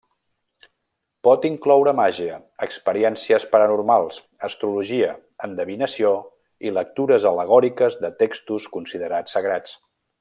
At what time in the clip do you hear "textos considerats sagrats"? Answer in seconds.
8.25-9.79